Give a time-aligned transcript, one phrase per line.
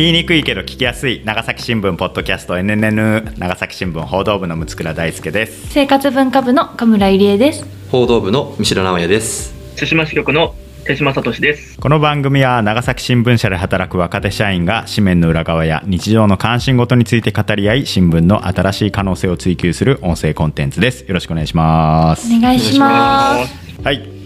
[0.00, 5.68] 言いにくいけど聞きやすい長崎新聞ポッドキャスト NNN 長崎新聞報道部の六倉大輔です。
[5.68, 7.66] 生活文化部の神村ゆりえです。
[7.90, 9.52] 報道部の三代直也です。
[9.76, 10.54] 対馬支局の
[10.86, 11.78] 手島聡です。
[11.78, 21.04] この番組は長崎新聞社で働く若手社員が紙面の裏側や日常の関心事について語り合い新聞の新しい可能性を追求する音声コンテンツです。
[21.04, 22.34] よろしくお願いします。
[22.34, 23.82] お願いします。
[23.82, 24.19] はい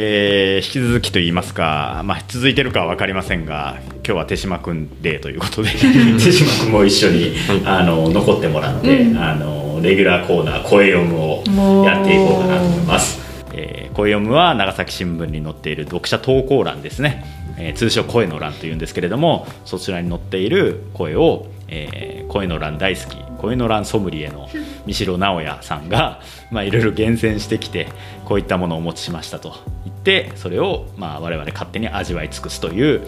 [0.00, 5.70] えー、引き続きと言いますか、まあ、続いてるかは分かりませんが今日は手島君デーということで。
[5.74, 13.20] 手島君も一緒にあの残ってもらって、うん、あのレギュラーコーナー「声読む」をやっていこうかなと思います。
[13.52, 17.24] えー、声読むは長崎新聞に載っている読者投稿欄ですね、
[17.58, 24.48] えー、通称声の欄というんですけれどもそちらに載っている声を、えー、声の欄大好き声の欄ソムリエの
[24.86, 26.20] 三代直也さんが
[26.50, 27.88] まあいろいろ厳選してきて
[28.24, 33.02] こういったものをお持ちしましたと言ってそれをまあ我々勝手に味わい尽くすという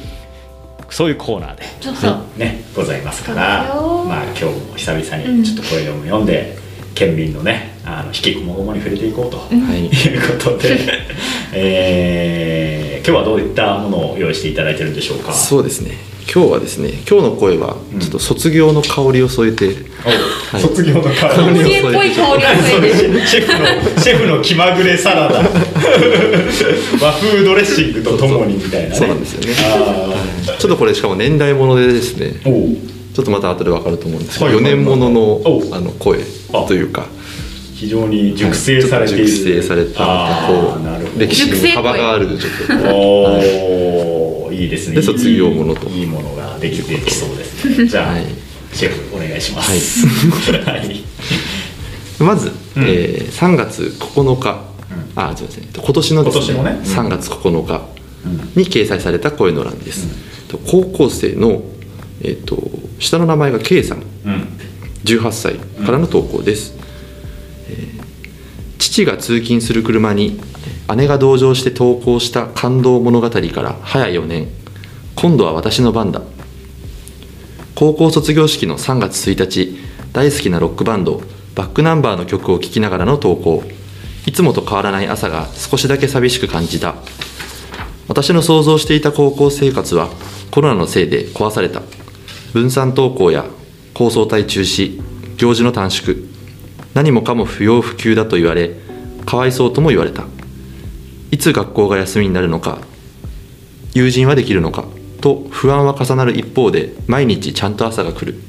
[0.89, 1.62] そういうコーナーで、
[2.37, 3.64] ね、ございますから。
[4.06, 6.59] まあ今日も久々にちょっと声を読んで、うん、
[6.94, 9.91] 県民のねあの引きこもごもに触れていこうと、うん、いう
[10.38, 10.78] ことで、
[11.52, 15.32] えー、今日はどういったものを用意していただいてるんでしょうか？
[15.32, 16.10] そうですね。
[16.32, 19.74] 今日はですね今日の声はちょっと卒業の香りを添えて、うん
[20.52, 21.91] はい、卒業の香りを添え
[23.19, 23.27] て。
[23.27, 23.66] シェフの
[24.00, 25.41] シェフの気まぐれサラダ。
[27.02, 29.54] 和風ドレッシングとともにみたいな、ね、そうなんですよね。
[30.58, 32.34] ちょっとこれしかも年代物でですね
[33.14, 35.41] ちょっとまた後で分かると思うんですけど、はい、4年ものの
[35.72, 36.20] あの声
[36.69, 37.06] というか
[37.75, 40.78] 非常に熟成されている、熟成されたこ
[41.16, 44.97] う歴史の幅があるちょっとおおいいですね。
[44.97, 45.88] で卒業ものと。
[45.88, 47.86] いいものができてきそうですね。
[47.86, 48.27] じゃあ、はい、
[48.72, 51.05] シェフお願いします、はい、
[52.22, 54.61] まず、うん、えー、3月9日、
[55.16, 55.64] うん、あすみません。
[55.72, 57.81] 今年のですねね、うん、3月9日
[58.55, 60.06] に掲載された声の欄です、
[60.53, 61.62] うん、高校生の、
[62.22, 62.56] えーと、
[63.01, 64.05] 下の名前が K さん、うん、
[65.05, 66.78] 18歳からの投稿です、
[68.78, 70.41] 父が通勤する車に
[70.97, 74.49] 姉が同乗して投稿した感動物語から早4年。
[75.16, 76.22] 今度は私の番だ。
[77.75, 79.78] 高校卒業式の3月1日
[80.12, 81.22] 大好きなロックバンド
[81.55, 83.62] バックナンバーの曲を聴きながらの投稿。
[84.27, 86.94] いつもと変わらない朝が少しだけ寂しく感じた。
[88.09, 90.10] 私の想像していた高校生活は
[90.50, 91.83] コロナのせいで壊された
[92.53, 93.44] 分散登校や
[93.94, 95.00] 高層帯中止
[95.37, 96.16] 行事の短縮
[96.94, 98.75] 何もかも不要不急だと言われ
[99.25, 100.25] かわいそうとも言われた。
[101.31, 102.78] いつ学校が休みになるのか
[103.94, 104.84] 友人はできるのか
[105.21, 108.41] と不安は重なる一方で毎日ちゃんと朝が来る。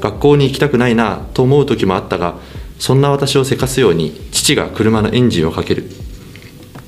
[0.00, 2.36] 学校に行きたくないなと思う時もあったが
[2.78, 5.90] そんな私をせかすように父が車のエンジンをかける。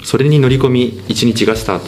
[0.04, 1.86] それに乗り込み一日がスタート。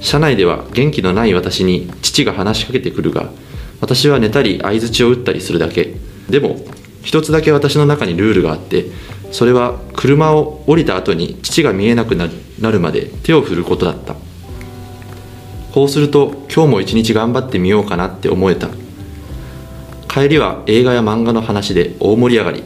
[0.00, 3.30] 車内では元気のない私に父が話しかけてくるが
[3.80, 5.94] 私は寝たり相づちを打ったりするだけ。
[6.28, 6.56] でも
[7.02, 8.86] 一つだけ私の中にルールがあって
[9.32, 12.28] それは車を降りた後に父が見えなくな
[12.70, 14.16] るまで手を振ることだった。
[15.72, 18.68] こうすると今日も一日頑張ってみようかなって思えた。
[20.08, 22.64] 帰りは映画や漫画の話で大盛り上がり。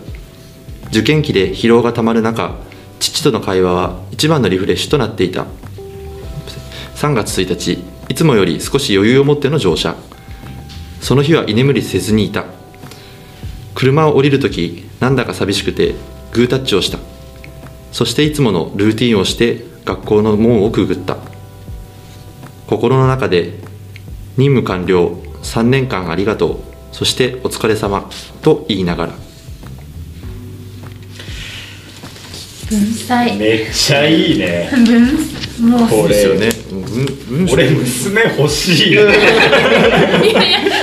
[0.89, 2.57] 受験期で疲労がたまる中
[3.01, 5.47] 父との会話は一番のリフレッシュとなっていた。
[6.97, 9.95] 3月1日いつもより少し余裕を持っての乗車。
[11.05, 12.47] その日は居眠りせずにいた。
[13.75, 15.95] 車を降りるときなんだか寂しくて
[16.33, 16.99] グータッチをした。
[17.93, 21.19] そしていつものルーティンをして学校の門をくぐった。
[22.67, 23.53] 心の中で
[24.39, 25.11] 任務完了
[25.43, 26.59] 3年間ありがとう
[26.91, 28.09] そしてお疲れ様
[28.41, 29.13] と言いながら。
[32.71, 33.37] 文才。
[33.37, 34.71] めっちゃいいね。
[34.73, 35.19] 文
[35.61, 36.49] もうこれよね
[37.53, 39.13] 俺娘欲しいいやいや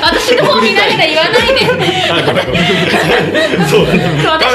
[0.02, 1.60] 私の方見ながら言わないで
[3.70, 3.94] そう私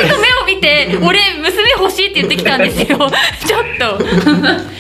[0.08, 2.98] の目を見て俺娘欲しいって言ってきたんですよ。
[3.46, 3.98] ちょっと。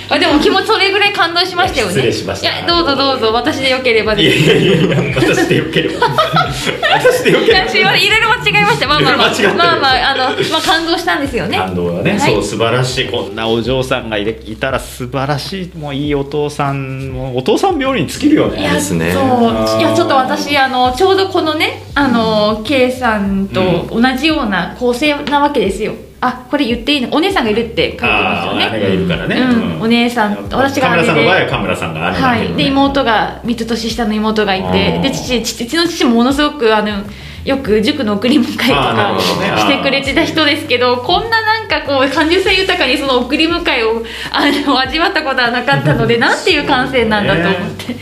[0.08, 1.92] あでも気持ちそれぐらい感動しましたよね。
[1.94, 2.48] 失礼しました。
[2.48, 3.32] いやどうぞどうぞ。
[3.32, 6.08] 私でよければいやいやいやいや 私でよければ。
[6.92, 7.96] 私でよければ。
[7.96, 8.86] いろいろ間違えました。
[8.86, 9.28] まあまあまあ。
[9.28, 11.58] まあまああのまあ感動したんですよね。
[11.58, 13.06] 感動はね、はい、そう素晴らしい。
[13.06, 14.26] こんなお嬢さんがい
[14.60, 15.70] たら素晴らしい。
[15.76, 18.60] もういいお父さんもお父さん病に尽きるよね。
[18.60, 18.98] いやそう。
[18.98, 27.12] いやちょっと私あのちょうどこのねあの K さんと同じような構成なわけですよ、あこれ言っていいの？
[27.12, 28.70] お姉さんがいるって書いてますよね。
[28.72, 37.04] 姉がいるからね、うん、お姉さん私が姉でさんの場合は神村さんが姉はい、で妹が3つ年下の妹がいてで父父の父もものすごくあの
[37.46, 44.02] よく塾の送り迎えとかしてくれてた人ですけどこんななんかこう感受性豊かにその送り迎えを
[44.32, 47.94] あの味わったことはなかったので なんていう感性なんだと思って、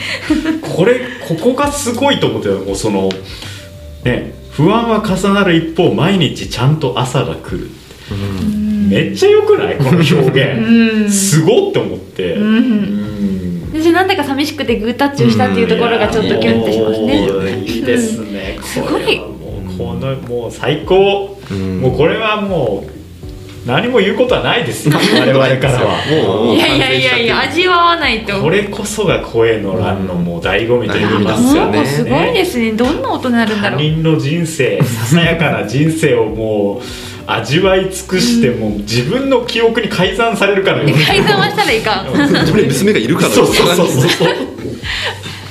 [0.63, 3.11] これここがすごいと思ってたもうその
[4.03, 7.69] ね不安は重なる一方毎日ちゃんと朝が来る。
[8.89, 9.79] めっちゃ良くない？
[9.79, 11.07] この表うん。
[11.07, 12.35] 現すごって思って。
[12.37, 12.45] うん。
[12.45, 13.73] うん。
[13.73, 17.59] 私なんだか寂しくてグータッチをしたっていうところがちょっとキュンってしますね。
[17.65, 19.03] いいですね、すごい。
[19.03, 19.35] これはも
[19.75, 21.81] うこのもう最高、うん。
[21.81, 22.91] もうこれはもう
[23.67, 24.95] 何も言うことはないですよ。
[24.99, 25.97] 我々からは。
[26.11, 28.41] もういやいやいやいや味わわないと。
[28.41, 31.79] これこそが声の欄のもう醍醐味といいますよね。
[31.79, 32.73] もうすごいですね。
[32.73, 33.79] どんな音になるんだろう。
[33.79, 36.85] 他人の人生ささやかな人生をもう
[37.27, 42.03] 味わい尽くして、もう自分の記憶に改ざんされるかのような改ざんはしたらいか。
[42.03, 42.07] ん
[42.51, 44.29] これ娘がいるからそうそうそうそう。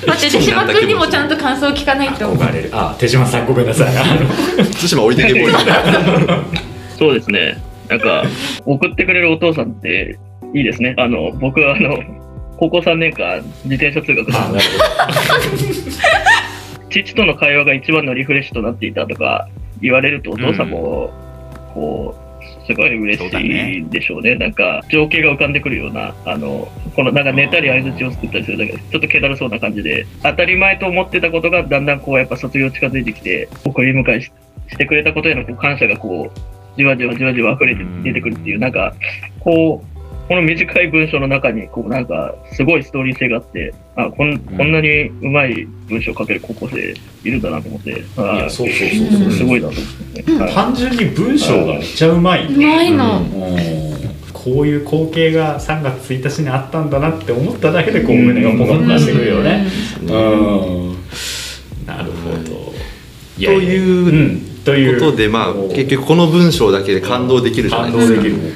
[0.05, 2.27] 待って手島君にもちゃんと感想を聞かないと。
[2.27, 2.69] 憧れる。
[2.73, 3.87] あ手島さんごめんなさい。
[3.87, 4.65] あの。
[4.65, 5.53] 対馬置いてけぼり
[6.99, 7.72] そうですね。
[7.89, 8.23] なんか、
[8.65, 10.17] 送ってくれるお父さんって
[10.53, 10.95] いいですね。
[10.97, 11.99] あの、僕はあの、
[12.57, 14.29] 高校3年間自転車通学。
[14.35, 14.65] あなる
[16.89, 19.49] 父との会話が一番のリフレッシュとなっていたとか
[19.81, 21.11] 言われるとお父さんも、
[21.73, 22.23] こう、
[22.65, 24.35] すごい嬉しいでしょうね。
[24.35, 34.31] なんか、情景が浮かんでくるような、あの、このなんか寝たり相槌を作ったりするだけで、ちょっと気だるそうな感じで、当たり前と思ってたことがだんだんこうやっぱ卒業近づいてきて、送り迎えし
[34.69, 38.93] してくれたことへのこう感謝がこう、じわじわじわじわ溢れて出てくるっていう、なんか、
[39.39, 39.93] こう、
[40.27, 46.93] この短い文章の中に、こう、なんか、すごいストーリー性があって、あ、こんこんなにうまい文章を書ける高校生
[47.23, 49.31] いるんだなと思って、いあやそうそうそうそう。
[49.31, 50.31] すごいなと思って。
[50.31, 50.39] ね。
[50.39, 53.27] はい単純に文章がめっちゃうまい、うまいの、うん。
[54.31, 59.67] こういう光景が3月1日にあったんだなって思っただけでこう胸がポカポカしてくるよね。
[60.01, 60.07] うん。
[61.85, 62.73] なるほど。
[63.35, 64.99] といううんという。
[64.99, 68.05] ことでまあ結局この文章だけで感動できるじゃない感で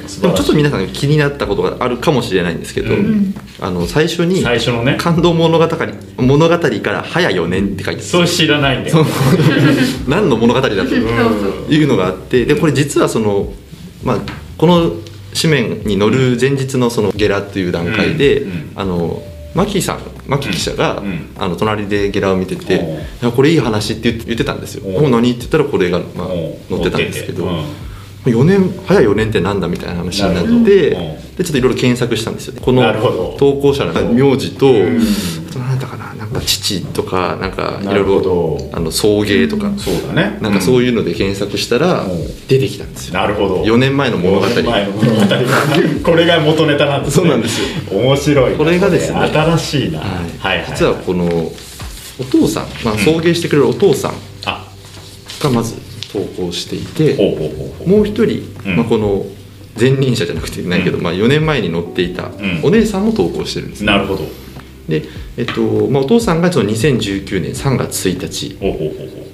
[0.08, 0.28] すか。
[0.28, 3.36] 動でもちょっと皆さん気になったことがあるかもしれないんですけど、うん。
[3.60, 4.98] あの最初に最初のね。
[5.00, 5.68] 感動物語
[6.18, 8.92] 物語から早4年って書いてそれ知らないんだ
[10.08, 13.54] 何の物語だというのがあってでこれ実はその、
[14.04, 14.18] まあ、
[14.58, 14.94] この
[15.40, 18.50] 紙面に載る前日のそのゲラっていう段階で、うん。
[18.50, 18.72] うん。
[18.76, 19.24] あの
[19.58, 21.08] マキさんマキ記者が、うん。
[21.08, 22.90] うんあの隣でゲラを見てておう
[23.22, 24.88] 「いやこれいい話」って言ってたんですよ。
[24.90, 26.32] もう何って言ったらこれが、まあ、うん
[26.70, 27.46] 載ってたんですけど。
[27.46, 27.88] 載って
[28.28, 31.46] 4年早い4年ってなんだみたいな話になってでうん。
[31.46, 32.62] ちょっといろいろ検索したんですよね。
[32.64, 34.74] この投稿者の名字と、
[36.32, 40.38] ななんか父とかなんかいろいろどあの送迎とか、そうだね。
[40.42, 42.48] なんかそういうので検索したらうん。
[42.48, 43.14] 出てきたんですよ。
[43.14, 43.64] なるほど。
[43.64, 44.46] 4年前の物語。
[44.46, 45.20] 4年前の物語。
[45.20, 45.38] が
[46.04, 47.24] これが元ネタなんですね。
[47.24, 48.00] そうなんですよ。
[48.00, 48.58] 面白いな。
[48.58, 49.20] これがですね。
[49.20, 50.66] 新しいな、はい。
[50.68, 51.26] 実はこの
[52.20, 54.14] お父さん、まあ、送迎してくれるお父さん
[54.46, 54.68] あ。
[55.40, 55.76] がまず
[56.12, 57.16] 投稿していて、
[57.86, 58.76] もう一人、うん。
[58.78, 59.26] まあ、この
[59.80, 61.04] 前任者じゃなくてないけど、うん。
[61.04, 62.62] まあ、4年前に乗っていたん。
[62.64, 64.26] お姉さんも投稿してるんですね、なるほど
[64.88, 65.04] で、
[65.38, 68.58] えっとまあ、お父さんがその2019年3月1日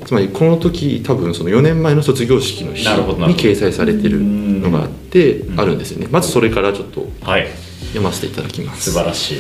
[0.06, 5.60] つまりこの時多分その4年前の卒業式の日に掲載されてるのがあってうん。
[5.60, 6.08] あるんですよね。
[6.12, 7.48] まずそれからちょっとはい。
[7.88, 8.92] 読ませていただきます。
[8.92, 9.38] 素晴らしい。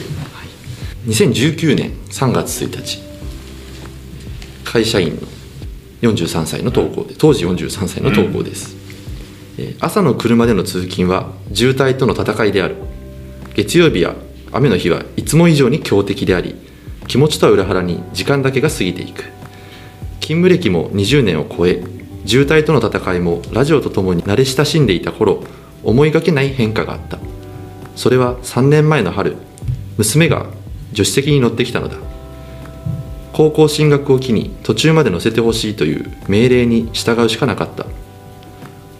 [1.07, 3.01] 2019年3月1日
[4.63, 5.21] 会社員の
[6.13, 8.75] 43歳の投稿で当時43歳の投稿です、
[9.57, 12.75] えー朝の車での通勤は渋滞との戦いである。
[13.53, 14.15] 月曜日や
[14.53, 16.55] 雨の日はいつも以上に強敵であり
[17.07, 19.23] 気持ちとは裏腹に時間だけが過ぎていく。
[20.21, 21.83] 勤務歴も20年を超え
[22.25, 25.43] 渋滞との戦いもラジオとともに慣れ親しんでいた頃
[25.83, 27.19] 思いがけない変化があった。
[27.95, 29.35] それは3年前の春
[29.97, 30.45] 娘が
[30.91, 31.97] 助手席に乗ってきたのだ。
[33.33, 37.85] 高校進学を機に途中まで乗せてほしいという命令に従うしかなかった。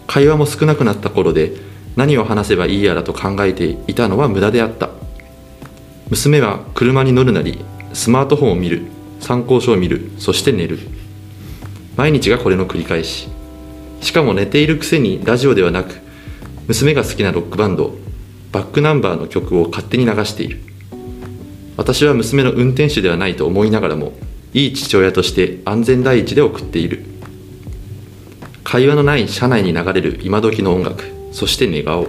[0.08, 1.54] 会話も少なくなった頃で
[1.96, 4.90] 何を話せばいいやらと考えていたのは無駄であった。
[6.14, 8.84] 娘は車に乗るなりスマートフォンを見る
[9.20, 10.78] 参考書を見るそして寝る。
[11.98, 13.30] 毎日がこれの繰り返し。
[14.00, 15.96] しかも寝ているくせにラジオではなく
[16.68, 17.96] 娘が好きなロックバンド
[18.52, 20.60] バックナンバーの曲を勝手に流している。
[21.78, 24.14] 私は娘の運転手ではないと思いながらも
[24.54, 27.06] いい父親として安全第一で送っている。
[28.64, 32.06] 会話のない車内に流れる今時の音楽そして寝顔。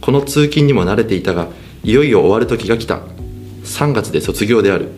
[0.00, 1.48] この通勤にも慣れていたが
[1.82, 3.00] いよいよ終わる時が来た。
[3.64, 4.90] 3月で卒業である。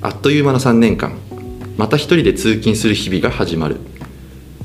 [0.00, 1.16] あっという間の3年間。
[1.76, 3.76] また一人で通勤する日々が始まる。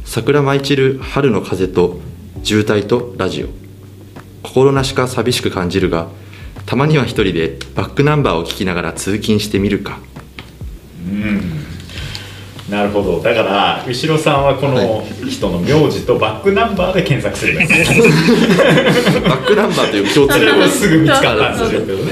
[0.03, 1.99] 桜舞い散る春の風と
[2.43, 3.49] 渋滞とラジオ。
[4.41, 6.07] 心なしか寂しく感じるが
[6.65, 9.99] たまには一人でバックナンバーを聞きながら通勤してみるか。
[11.07, 11.56] うん。
[12.69, 13.21] なるほど。
[13.21, 17.61] だから後ろさんはこの人の名字とバックナンバーで検索すれば
[19.29, 22.11] バックナンバーという共通それのはすぐ見つかったんですけどね。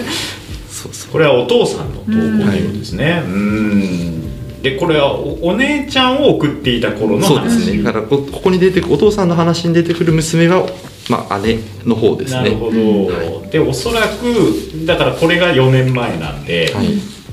[0.70, 1.12] そうそう。
[1.12, 3.22] これはお父さんの投稿というですね。
[3.26, 4.62] うん。
[4.62, 7.84] でこれはおお姉ちゃんを送っていた頃のそうです話ね。
[7.84, 10.66] だからこここに出てくお父さんの話に出てくる娘が、
[11.10, 12.40] まあ、姉の方ですね。
[12.40, 16.88] なるほど、でおそらくだからこれが4年前なんで、はい。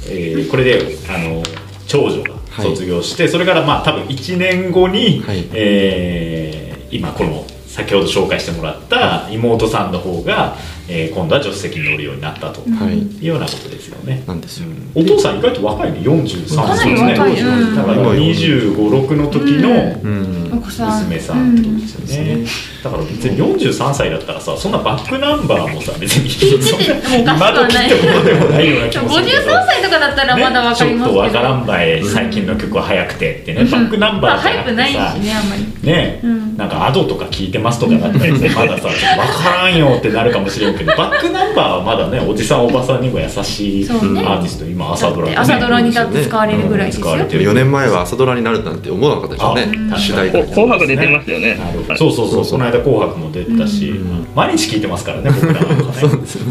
[0.08, 1.42] えーこれであの
[1.86, 5.46] 長女が卒業して、それからまあ多分1年後に、はい。
[5.52, 10.56] えー今この先ほど紹介してもらった妹さんの方が、
[10.88, 12.60] えー今度は助手席に乗るようになったと。
[12.60, 12.98] はい。
[12.98, 14.22] いうようなことですよね。
[14.26, 16.00] なんですよ、お父さん意外と若いね。
[16.00, 17.12] 43かなり歳ですね。
[17.12, 19.96] 若いうんだから2 5 6の時の
[20.60, 22.31] 娘さんってことですよね、
[22.82, 27.88] だから別に43歳だったらさそんなバックナンバーもさ別に聞いててもおかしくはない。
[27.88, 28.70] 今時ってものでもない。
[28.70, 33.32] ような気もするけど53歳とかだったらまだわかりますけど、ね、ちょっとわからんばい最近の曲は早くて。
[33.42, 35.86] ってね、バックナンバーじゃなくてさ、まあ、ハイプないしねあんまり。
[35.86, 36.56] ね、うん。
[36.56, 38.98] なんかアドとか聞いてますとかだったり まださ分
[39.44, 43.86] からんよってなるかもしれんけど バックナンバーはまだねおじさんおばさんにも優しいね。
[43.86, 51.58] ーティスト今朝ドラで、ね、朝ドラにだって使われるぐらいですよ、うん使われてる4年前は朝ドラになるなんて思わなかったでしょうねあ主題歌こ紅白出てましたよね
[51.96, 55.82] そうそうそうその間「紅白」も出てたし、うん毎日聞いてますからね僕らなんか ね。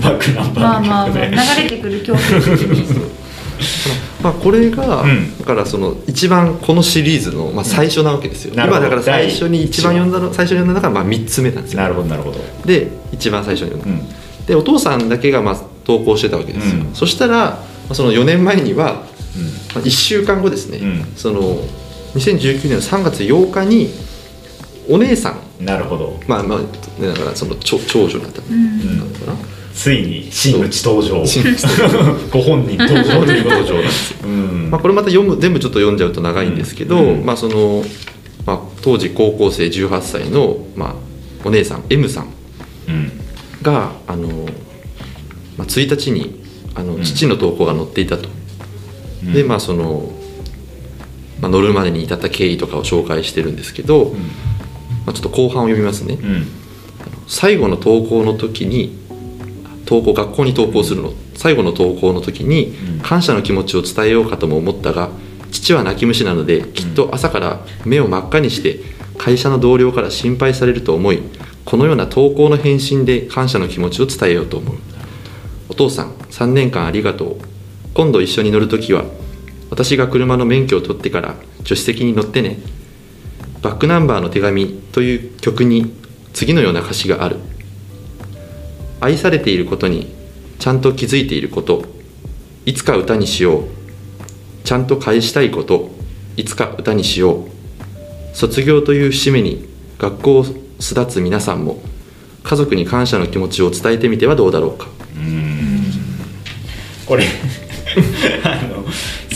[0.02, 3.22] バックナンバまあーまあまあの曲ね流れてくる教室
[4.22, 5.38] まあ、これが、うん。
[5.38, 8.86] だからその一番このシリーズの、まあ、最初なわけですよ、なるほど。
[8.86, 11.82] 今だから最初に一番読んだの最初に読んだのがまあ3つ目なんですよ。
[11.82, 14.46] なるほどなるほど、で一番最初に読んだ、うん。
[14.46, 16.96] でお父さんだけがまあ投稿してたわけですよ、うん。
[16.96, 19.04] そしたらまあその4年前には、
[19.74, 21.06] まあ、1週間後ですね、うん。
[21.16, 21.58] その
[22.16, 23.90] 2019年の3月8日に
[24.92, 25.40] お姉さん。
[25.60, 26.20] うん、なるほど。
[26.28, 26.60] まあまあ
[27.02, 28.42] だからその長長女になった。
[28.42, 28.98] うん。
[28.98, 29.38] のかな、
[29.74, 31.26] ついに真打ち登場。
[31.26, 31.66] 真打ち
[32.32, 33.26] ご本人登場。
[33.26, 33.84] と いう登場なん。
[33.84, 37.26] ですようんまあ、これまた読む全部ちょっと読んじゃうと長いんですけど、うん。
[37.26, 37.84] まあその
[38.46, 40.96] まあ、当時高校生18歳の、まあ、
[41.46, 42.26] お姉さん M さん。
[42.88, 43.12] うん。
[43.62, 44.28] があの、
[45.58, 46.42] まあ、1日に
[46.76, 47.04] あのうん。
[47.04, 48.28] 父の投稿が載っていたと、
[49.24, 49.34] うん。
[49.34, 50.12] でまあその、
[51.40, 54.20] まあ、乗るまでに至った経緯とかを紹介してるんですけど、うん
[55.06, 56.48] まあ、ちょっと後半を読みますね、うん。
[57.28, 58.98] 最後の登校の時に
[59.86, 61.14] 登校学校に登校するの。
[61.36, 63.00] 最後の登校の時にうん。
[63.00, 65.10] 感謝の気持ちを伝えようかとも思ったが
[65.52, 68.80] 父は泣き虫なのできっと朝から目を真っ赤にして
[69.18, 71.22] 会社の同僚から心配されると思い
[71.66, 74.76] このような投稿の返信で感謝の気持ちを伝えようと思う。
[75.70, 77.38] お父さん3年間ありがとう。
[77.94, 79.06] 今度一緒に乗る時は
[79.70, 82.58] 私が車の免許を取ってから助手席に乗ってね
[83.62, 85.94] バックナンバーの手紙という曲に
[86.34, 87.38] 次のような歌詞がある。
[89.00, 90.14] 愛されていることに
[90.60, 91.84] ちゃんと気づいていること。
[92.66, 93.64] いつか歌にしよう。
[94.64, 95.90] ちゃんと返したいこと。
[96.38, 97.52] いつか歌にしよう。
[98.34, 100.46] 卒業という節目に学校を
[100.80, 101.82] 巣立つ皆さんも
[102.44, 104.88] 家族に感謝の気持ちを伝えてみてはどうだろうか。
[107.06, 107.26] これ
[108.44, 108.86] あの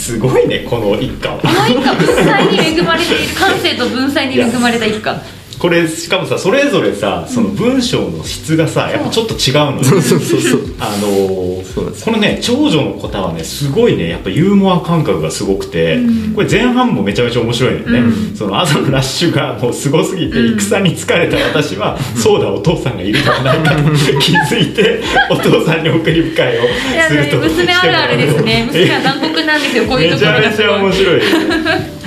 [0.06, 1.36] すごいねこの一家は。
[1.40, 5.35] この一家文才に恵まれている感性と文才に恵まれた一家。
[5.58, 9.84] これしかもさそれぞれさその文章の質がさやっぱちょっと違うのよ。
[9.84, 10.60] そうそうそうそう。
[10.78, 15.98] あのーこのね長女の方はねすごいねやっぱユーモア感覚がすごくて、
[16.34, 18.36] これ前半もめちゃめちゃ面白いのよね、うん。
[18.36, 20.60] その朝のラッシュがもうすごすぎてうん。
[20.60, 23.82] 戦に疲れた私は、そうだお父さんがいるではないかと
[24.20, 28.64] 気づいてお父さんに送り迎えをすると娘あるあるですね。
[28.66, 31.20] 娘は残酷なんですよこういうところがめちゃめちゃ面白い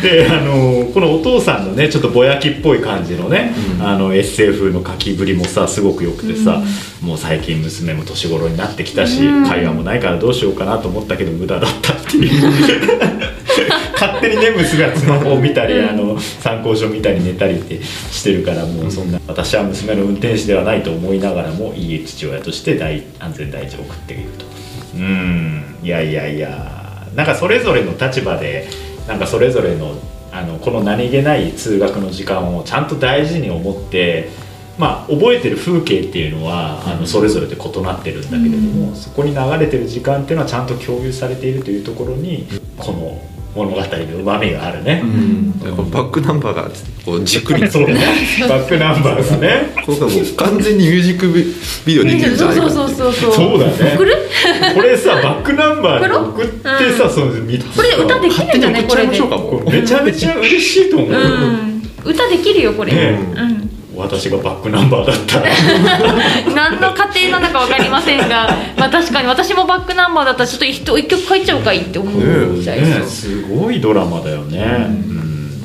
[0.01, 6.61] であのこのお父さんのねちょっとぼやきっぽい感じのね、あの SF の書きぶりもさすごくよくてさ、
[7.01, 9.45] もう最近娘も年頃になってきたし、うん。
[9.47, 12.51] 会話もないからどうしようかなと思ったけど無駄だったっていう。
[13.93, 24.45] 勝手にね娘はスマホを見たり、あの参考書見たり寝たりってしてるからもうそんな私は娘の運転手ではないと思いながらもいい父親として大安全第一を送っていると。
[24.95, 25.63] うん。
[25.83, 26.79] いやいやいや。
[27.15, 28.67] なんかそれぞれの立場で
[29.09, 29.95] なんかそれぞれの
[30.31, 34.29] あのこの何気ない通学の時間をちゃんと大事に思って
[34.77, 42.47] まあ覚えてる風景っていうのはあのそれぞれで異なってるんだけれども、そこに流れてる時間っていうのはちゃんと共有されているというところに
[42.77, 43.19] この
[43.55, 45.03] 物語のうまみがあるね。
[45.91, 46.69] バックナンバーが
[47.05, 47.67] こうじっくり。
[47.69, 47.99] そうだね。
[48.47, 49.73] バックナンバーがね。
[49.85, 51.27] これがもう完全にミュージック
[51.85, 53.73] ビデオできるんじゃそうないかそうそうそうそうだね。
[53.95, 54.15] 送る？
[54.75, 56.63] これさバックナンバーで送って
[56.97, 59.81] さ、その3つこれ歌できるんじゃないこれで。
[59.81, 61.81] めちゃめちゃ嬉しいと思う、うん。
[62.05, 63.19] 歌できるよこれ、ね。
[63.35, 63.58] うん
[63.99, 65.39] 私がバックナンバーだった。
[65.41, 65.45] ら
[66.55, 75.61] 何の過程なのか分かりませんが、まあ、確かに私もバックナンバーだったらちょっと一一曲書いちゃおうかいって思っちゃいそう、ねすごいドラマだよね、うん。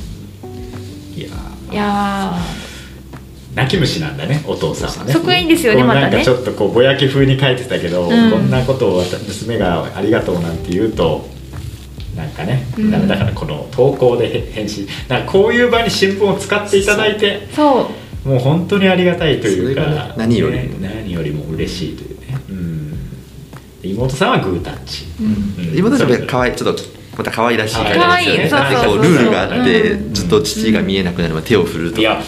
[1.17, 1.29] いや
[1.73, 2.33] いや
[3.55, 5.13] 泣き虫なんだねお父さんはね。
[5.13, 8.31] そこがいいんですよねまたねなんかちょっとこうぼやき風に書いてたけど、うん。
[8.31, 11.29] こんなことを娘がありがとうなんて言うと
[12.17, 13.09] なんかね、うん。
[13.09, 14.87] だからこの投稿で返信。
[15.09, 17.49] なんかこういう場に新聞を使っていただいて。
[17.53, 20.95] ーそうもう本当にありがたいというか、ね何よりもね。
[20.95, 22.93] 何よりも嬉しいというね、うん、
[23.83, 25.79] で妹さんはグータッチ、うん。
[25.79, 26.83] 妹たちは可愛いちょっと
[27.19, 28.27] また可愛らしい感じ可愛い。
[28.39, 28.95] ですよねそうそう。
[28.95, 32.23] そうこうルールがあって、うんずっと父が見えなくなるまで手を振るといや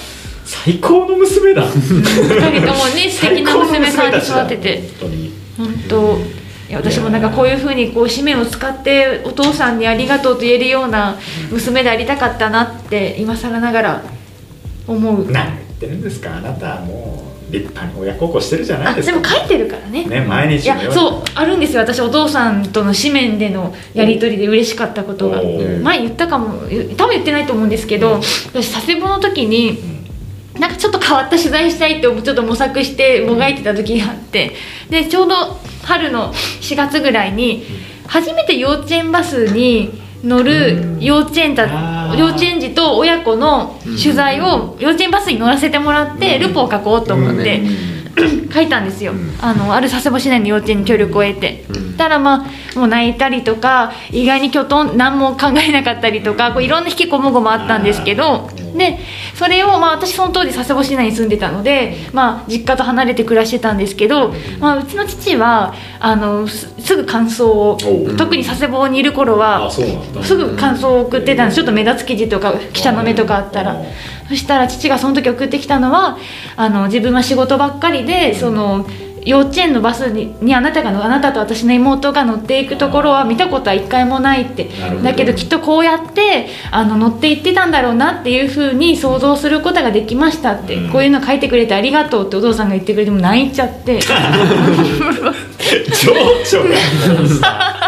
[0.44, 1.64] 最高の娘だ。
[1.64, 4.82] 二人ともね 素敵な娘さんに育てて。
[5.00, 5.32] 本当に。
[5.56, 6.20] 本当。
[6.68, 11.16] いや私もなんかこういうふうにこう紙面を使ってお父さんにありがとうと言えるような
[11.50, 14.02] 娘でありたかったなって今更ながら
[14.86, 15.30] 思う。
[15.30, 16.36] 何言ってるんですか？
[16.36, 19.18] あなたもう立派に親孝行してるじゃないですか。
[19.18, 20.04] あでも書いてるからね。
[20.04, 21.00] ね毎いや日のように。
[21.00, 21.82] そうあるんですよ。
[21.82, 25.42] 私お父さんとの紙面でのやり取りで嬉しかったことが。
[25.82, 26.60] 前言ったかも
[26.96, 28.20] 多分言ってないと思うんですけど
[28.52, 29.78] 私佐世保の時に
[30.58, 34.52] なんかちょっと変わった取材したいってちょっと模索してもがいてた時があって。
[34.90, 35.34] でちょうど
[35.84, 37.64] 春の4月ぐらいに
[38.08, 39.92] 初めて幼稚園バスに
[40.24, 47.62] 乗る幼稚園たあー幼稚園児と親子の取材を幼稚園バスに乗らせてもらってルポを書こうと思って
[48.52, 49.34] 書いたんですよ、うん。
[49.40, 51.64] あのある佐世保市内の幼稚園に協力を得て、
[51.96, 58.98] うんたらまあもう泣いたりとか意外にきょとん何も考えなかったりとかこういろんな引きこもごもあったんですけどで
[59.34, 67.78] それをまあ私その当時佐世保市内に住んでたので、まあ、実家と離れて暮らしてたんですけど、まあ、うちの父はあのすすぐ感想を
[68.18, 71.56] 特に佐世保にいる頃はすぐ感想を送ってたんです。
[71.56, 73.82] ちょっと目立つ記事とか記者の目とかあったら。
[74.28, 76.18] そしたら父がその時送ってきたのは
[76.56, 78.84] あの自分は仕事ばっかりでその
[79.26, 84.70] 幼稚園のバスににあなたがあなたと私の妹が乗っていくところは見たことは一回もないって。
[85.02, 90.92] だけどきっとこうやってあの乗って行ってたんだろうなっていうふうに想像することができましたって、うん。
[90.92, 93.98] こういうの書いてくれてありがとうってお父さんが言ってくれても泣いちゃって。
[94.00, 94.08] 情
[96.44, 96.76] 緒が。
[97.40, 97.82] さ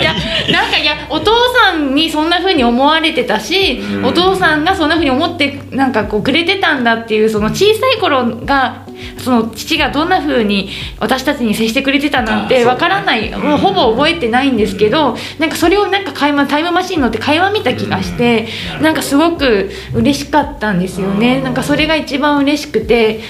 [0.00, 0.14] いや
[0.52, 4.04] なんかいやお父さんにそんな風に思われてたし、うん。
[4.04, 8.86] お父さんがそんな風に思ってなんかこうくれてたんだっていうその小さい頃が
[9.18, 18.82] その父がどんな風に私たちに接してくれてたなんてわからない、もうほぼ覚えてないんですけど、なんかそれをなんか会話タイムマシン乗って会話見た気がして、うん。
[18.82, 21.38] なんかすごく嬉しかったんですよね。
[21.38, 23.20] うんなんかそれが一番嬉しくて。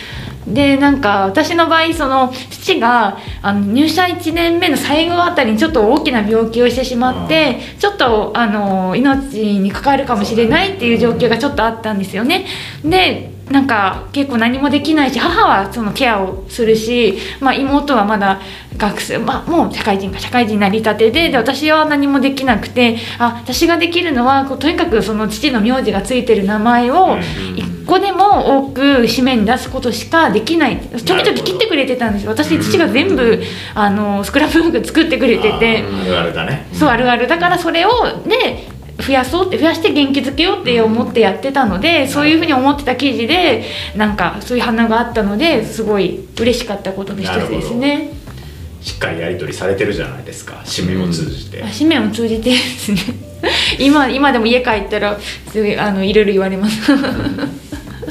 [0.46, 12.46] でなんか私の場合その父があの入社1年目の最後あたりにちょっと大きな病気をしてしまってちょっとあの命に関わるかもしれないっていう状況がちょっとあったんですよね。
[12.82, 18.40] でなんか結構何もできないし母はそのケアをするし、まあ、妹はまだ
[18.76, 27.16] 学生、まあ、もう社会人か社会人になりたてでで私は何もできなくてあ私ができるのはこうとにかくその父の名字がついてる名前を
[27.56, 30.78] 一個でも多く紙面に出すことしかできない。
[30.78, 32.32] ちょきちょき切ってくれてたんですよ。
[32.32, 33.42] 私父が全部
[33.74, 35.82] あのスクラップブック作ってくれてて。
[35.82, 36.68] あるあるだね。
[36.74, 37.26] そうあるある。
[37.26, 37.90] だからそれを
[38.26, 43.64] で増やそうって増やして元気づけようって思ってやってたのでそういうふうに思ってた記事で
[43.96, 48.10] なんかそういう反応があったのですごい嬉しかったことの一つですね。
[48.80, 50.62] しっかりやり取りされてるじゃないですか。
[50.64, 53.00] 紙面を通じて、あ紙面を通じてですね。
[53.78, 55.18] 今今でも家帰ったら
[55.50, 56.92] すごいあのいろいろ言われます。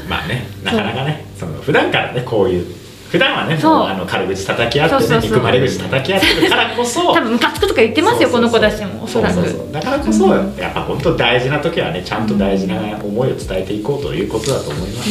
[0.08, 2.77] まあねなかなかねその普段からねこういう
[3.08, 3.78] 普段はねそう。
[3.78, 5.30] もうあの軽口叩き合ってねそうそうそう。
[5.30, 9.34] 憎まれ口叩き合ってるからこそ 多分ムカつくとか言ってますよこの子たちもおそらく。
[9.34, 9.72] そうそうそう。
[9.72, 15.10] だからこそ、やっぱ本当大事な時はねちゃんと大事な思いを伝えていこうということだと思います、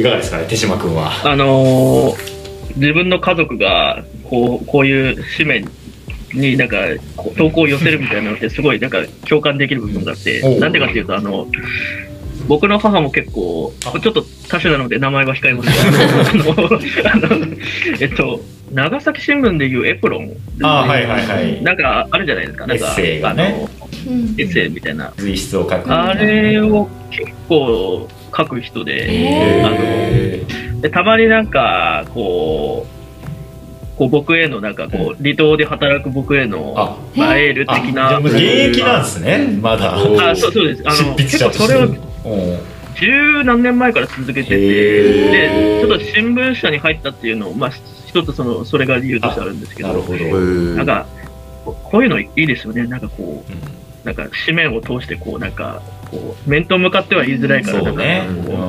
[0.00, 1.12] いかがですかね手島君は。
[1.24, 2.34] あのー
[2.76, 5.70] 自分の家族が、こう、こういう紙面
[6.32, 6.78] になんか、
[7.36, 8.98] 投稿を寄せるみたいなのって、すごいなんか
[9.28, 11.46] 共感できる部分があってなんでかっていうと、あの、
[12.46, 13.98] 僕の母も結構、あ。
[13.98, 15.70] ちょっと多種なので名前は控えます。
[16.32, 16.52] けど、
[17.10, 17.46] あの、
[18.00, 18.40] えっと、
[18.72, 21.62] 長崎新聞でいうエプロン、あはいはいはい。
[21.62, 23.66] なんかあるじゃないですか、なんか、エッセイがね。
[24.38, 25.12] エッセイみたいな。
[25.16, 36.96] 随筆を書くあれを結構書く人で、あのでたまになんか、こう、こう僕へのなんかこう、離島で働く僕へのあ。
[37.14, 38.18] まあエールあ的な。
[38.18, 39.94] 現役なんですねまだ。
[39.94, 40.82] あそうそうです。
[40.84, 41.96] あ執の、結構それをおう
[42.94, 47.70] 十何年前から続けてて、で、ちょっと新聞社に入ったっていうのを、まあ、
[48.06, 50.40] 一つその、それが理由としてあるんですけど、なるほど、う
[50.72, 51.06] んなんか、
[51.64, 52.86] ここういうのいいですよね。
[52.86, 58.02] なんかこう、なんか紙面を通してこうなんかこう面と向かっては言いづらいからなんか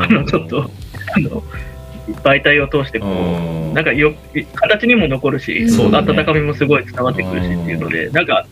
[0.03, 1.43] あのちょっとあの
[2.23, 3.73] 媒体を通してこううん。
[3.73, 4.13] なんかよ
[4.53, 8.45] 形にも残るし、温かみもすごい伝わってくるしっていうので、なんか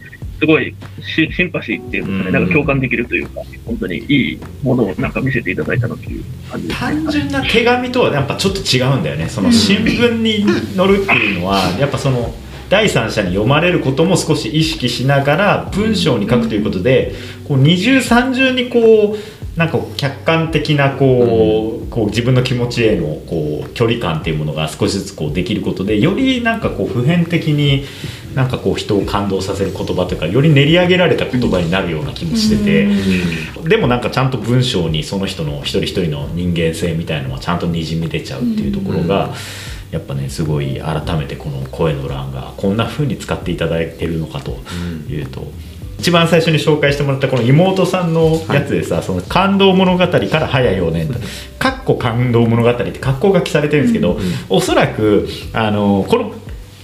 [0.44, 2.34] すごいシシンパシーっていうんですかね、うん。
[2.34, 7.04] なんか共感できるというか、本当にいいものをなんか見せていただいたなという感じですね。
[7.04, 9.30] 単純な手紙とはやっぱちょっと違うんだよね。
[9.30, 12.34] その新聞に載るっていうのはやっぱその
[12.70, 17.14] 第三者に読まれることも少し意識しながら文章に書くということで
[17.48, 19.18] こう二重三重にこう
[19.56, 27.86] なんか客観的なこう,、こう自分の気持ちへのこう距離感っていうものが少しずつこうできることでよりなんかこう普遍的に
[28.34, 32.88] なんかこう人を感動させる言葉というかより練り上げられた言葉になるような気もしてて。
[33.64, 39.34] でもなんかちゃんと文章にその人の一人一人の人間性みたいなのがちゃんとにじみ出ちゃうっていうところが、
[39.90, 44.58] やっぱねすごい改めてこの声の欄がこんな風に使っていただいてるのかと
[45.08, 45.48] いうと。
[46.04, 51.14] 一番最初に紹介してもらったこの妹さんのやつでさ、その感動物語から早4年と
[51.58, 56.34] 「かっこ感動物語」って格好書きされてるんですけど、おそらくあのこの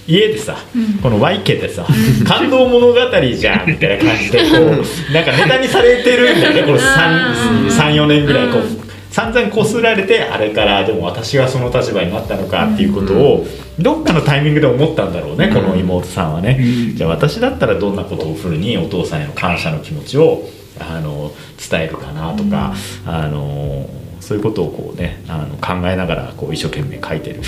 [0.08, 0.56] 家でさ、
[1.02, 1.86] この Y 家でさ、
[2.26, 4.68] 感動物語じゃんみたいな感じでこう
[5.12, 13.46] なんかネタにされてるんだよねこの34年ぐらいこう散々こすられてあれからでも私がその立場になったのかっていうことを
[13.78, 16.58] どっかのタイミングで思ったんだろうねこの妹さんはね。
[16.94, 23.88] じゃあ私だったらどんなことをふうにお父さんへの感謝の気持ちをあの伝えるかなとか、あの
[24.20, 27.42] そういうことをこうねあの考えながらこう一生懸命書いてる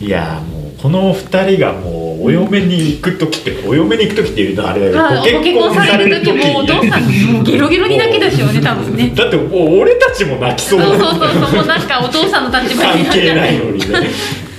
[0.00, 7.02] いやーもうこの2人がもうお嫁に行く時ってお嫁に行く時っていうのはあれだあけどご結婚される時もお父さん
[7.32, 10.80] もうゲロゲロに泣きでしょうね多分ねだってもう俺たちも泣きそう。
[10.80, 13.86] そうだそうそうそうもうなんかお父さんの立場に関係ないのにね。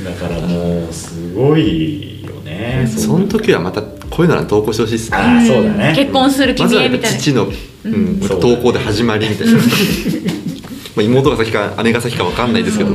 [0.04, 5.18] だからもうすごいよねその時はまたこういうのは投稿してほしいですね。
[5.18, 5.94] ああそうだね。
[5.96, 7.18] 結婚する君へみたいな。
[7.18, 7.46] 父の、
[7.86, 9.62] うん投稿で始まりみたいな、 ま
[10.98, 12.92] あ妹が先か姉が先か分かんないですけど、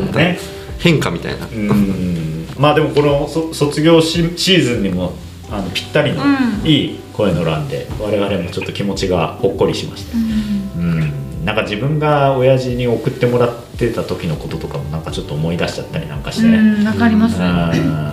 [0.78, 2.19] 変化みたいな、うん
[2.60, 5.14] まあでもこのそ卒業シシーズンにも
[5.50, 6.30] あのぴったりのうん。
[6.66, 10.20] いい声の欄で我々もちょっと気持ちがほっこりしました、う
[10.82, 16.58] ん、なんか自分が親父に送ってもらってた時のこととかもなんかちょっと思い出しちゃったりなんかしてね。
[16.58, 17.36] うんわかります。
[17.36, 17.40] うん。
[17.42, 18.12] な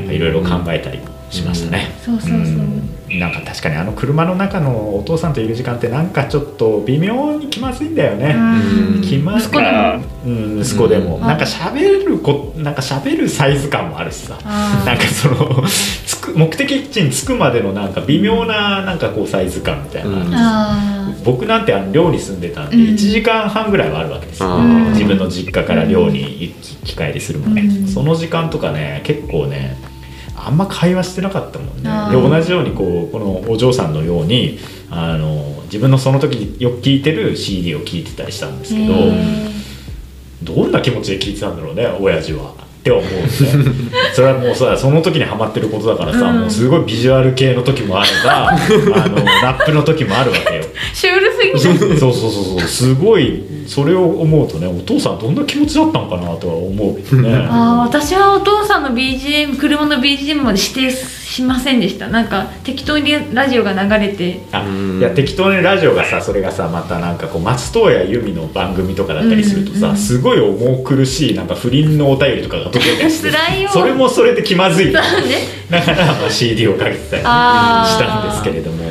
[0.00, 2.38] んかいろいろ考えたりもしましたね、そうそうそう。
[2.38, 9.02] うんなんか確かにあの車の中のお父さんといる時間ってなんかちょっと微妙に気まずいんだよね、うん。
[9.02, 10.02] 気まず息子でも。
[10.26, 14.38] うん、息子でも、うんなんか喋るこなんか喋るサイズ感もあるしさ。
[14.84, 15.64] なんかその
[16.06, 20.28] つく目的地に着くまでのなんか微妙ななんかこうサイズ感みたいな、うん。
[20.32, 22.82] あ僕なんてあの寮に住んでたんでうん。
[22.82, 24.92] 1時間半ぐらいはあるわけですよ、うん。
[24.92, 26.52] 自分の実家から寮に行
[26.84, 27.86] き来帰りするまで、うん。
[27.86, 29.76] その時間とかね結構ね
[30.36, 31.90] あんま会話してなかったもんね。
[32.10, 34.58] で同じようにこうこのお嬢さんのように
[34.90, 38.94] あの自分のその時よく聴いてる CD を聴いてたりしたんですけど、
[40.42, 42.52] どんな気持ちで聞いてたんだろうね親父は。
[42.52, 43.64] って思うんですね。
[44.12, 46.40] それはもうさその時にハマってることだからさ、うん。
[46.40, 48.50] もうすごいビジュアル系の時もあれば
[49.02, 50.64] あのラップの時もあるわけよ。
[50.92, 51.98] シュールすぎる。
[51.98, 52.60] そうそうそうそう。
[52.60, 57.34] すごいそれを思うとねお父さんどんな気持ちだったのかなとは思うけどね。
[57.50, 62.08] あー私はお父さんの BGM 車の BGM まで指定しませんでした。
[62.08, 64.40] なんか適当にラジオが流れて。
[64.52, 64.98] あうん。
[65.00, 69.92] いや適当にラジオがさそれがさまたなんかこう松任谷由実の番組とかだったりするとさ、うん。
[69.92, 73.70] うんすごい重苦しいなんか不倫のお便りとかが届いたりして辛いよ。
[73.72, 74.86] それもそれで気まずい。
[74.86, 75.00] そうね。
[75.70, 78.84] だから、まあ、CD をかけてたりしたんですけれども。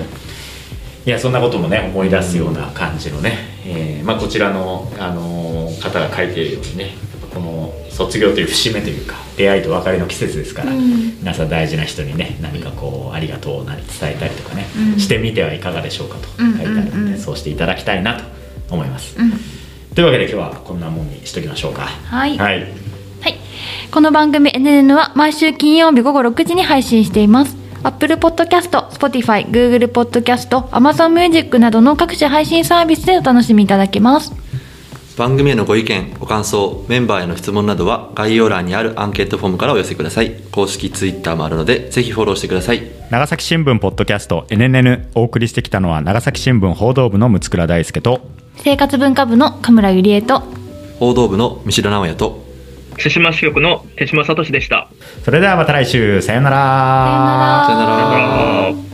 [1.06, 6.92] いやそんなこともね思い出すような感じのね、えーまあ、こちらの、あのー方が書いているようにね
[7.34, 18.24] この卒業という節目というか出会いと別れの季節ですから、うん皆さん大事な人にね何かこうありがとうなり伝えたりとかね、うんしてみてはいかがでしょうかと書いてあるので、うんうんうんそうしていただきたいなと
[18.72, 19.16] 思います。
[19.20, 19.32] うん
[19.96, 21.84] というわけで今日はこんなもんにしときましょうか。
[21.84, 23.38] はいはいはい。
[23.92, 27.63] この番組 NN は毎週金曜日午後6時に配信しています。
[27.84, 34.32] Apple Podcast、Spotify、Google Podcast、Amazon Music などの各種配信サービスでお楽しみいただけます。
[35.18, 48.22] 番組へのご意見ご感想メンバーへの質問などは概要欄にあるアンケートフォームからお寄せください公式ツイッターもあるのでぜひフォローしてください長崎新聞ポッドキャスト NNN お送りしてきたのは長崎新聞報道部の六倉大輔と
[48.56, 50.42] 生活文化部の神村ゆりえと、
[51.00, 52.43] 報道部の三代直也と
[52.98, 54.90] 津島支局の手島聡でした。
[55.24, 56.22] それではまた来週。
[56.22, 57.64] さよなら。
[57.68, 57.96] さよなら。
[57.96, 58.93] さよなら